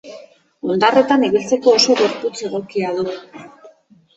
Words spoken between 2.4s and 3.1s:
egokia du.